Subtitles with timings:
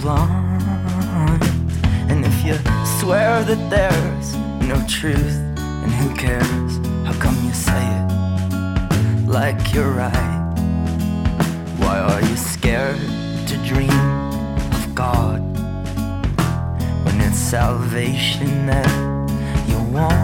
[0.00, 1.42] blind.
[2.10, 2.54] And if you
[3.00, 4.28] swear that there's
[4.72, 5.36] no truth,
[5.82, 6.72] and who cares?
[7.06, 10.36] How come you say it like you're right?
[11.82, 13.00] Why are you scared
[13.50, 14.00] to dream
[14.78, 15.40] of God
[17.04, 18.94] when it's salvation that
[19.70, 20.14] you want?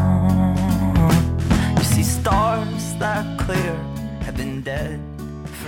[1.78, 3.74] You see stars that clear
[4.24, 4.97] have been dead.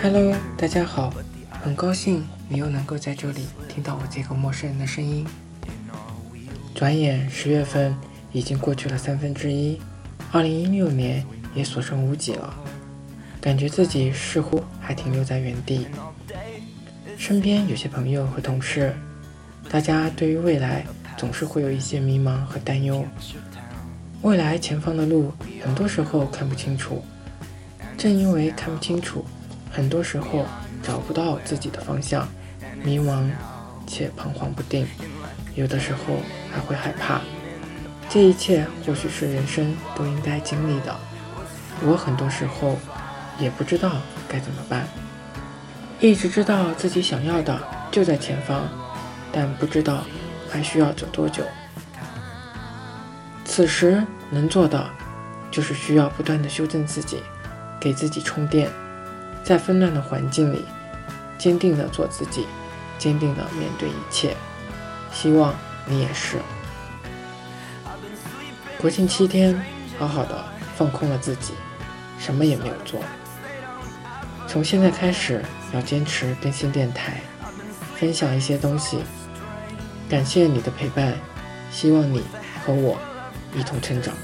[0.02, 1.12] Hello，大家好。
[1.68, 5.22] 很高兴你又能够在这里听到我这个陌生人的声音。
[6.74, 7.95] 转眼十月份
[8.32, 9.78] 已经过去了三分之一，
[10.32, 11.23] 二零一六年
[11.54, 12.54] 也所剩无几了，
[13.38, 15.86] 感觉自己似乎还停留在原地。
[17.18, 18.95] 身边有些朋友和同事，
[19.68, 20.87] 大家对于未来
[21.18, 23.04] 总是会有一些迷茫和担忧。
[24.23, 27.04] 未来前方的路，很多时候看不清楚。
[27.98, 29.23] 正因为看不清楚，
[29.71, 30.46] 很多时候。
[30.82, 32.26] 找不到自己的方向，
[32.82, 33.26] 迷茫
[33.87, 34.87] 且彷徨不定，
[35.54, 36.16] 有的时候
[36.52, 37.21] 还会害怕。
[38.09, 40.95] 这一切或许是人生都应该经历的。
[41.82, 42.76] 我很多时候
[43.38, 43.93] 也不知道
[44.29, 44.87] 该怎么办，
[46.01, 47.59] 一直知道自己想要的
[47.90, 48.62] 就在前方，
[49.32, 50.02] 但不知道
[50.49, 51.43] 还需要走多久。
[53.45, 54.88] 此时能做的
[55.51, 57.21] 就是需要不断的修正自己，
[57.80, 58.71] 给自己充电。
[59.49, 60.63] 在纷乱的环境里，
[61.38, 62.45] 坚定的做自己，
[62.99, 64.37] 坚定的面对一切。
[65.10, 65.55] 希望
[65.87, 66.37] 你也是。
[68.78, 69.59] 国庆七天，
[69.99, 70.44] 好好的
[70.77, 71.55] 放空了自己，
[72.19, 73.00] 什么也没有做。
[74.47, 77.19] 从现在开始，要坚持更新电台，
[77.97, 78.99] 分享一些东西。
[80.10, 81.15] 感谢你的陪伴，
[81.72, 82.22] 希望你
[82.66, 82.99] 和我
[83.56, 84.15] 一同成长。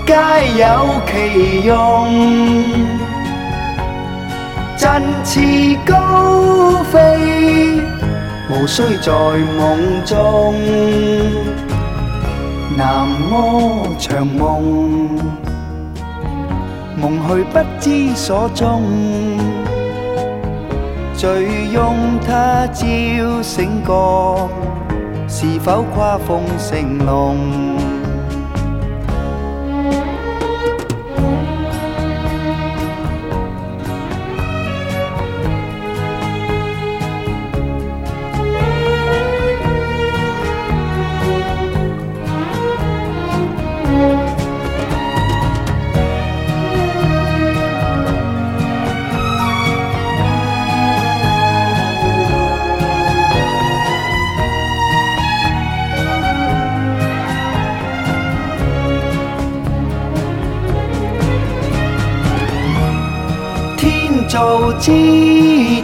[0.05, 2.65] 皆有其用。
[4.77, 8.04] 振翅高飛。
[8.47, 10.53] 无须在梦中，
[12.77, 15.09] 南柯长梦，
[16.95, 18.83] 梦去不知所踪。
[21.15, 22.85] 醉拥他，朝
[23.41, 24.49] 醒觉，
[25.27, 27.64] 是否夸风成龙？
[64.37, 64.91] 做之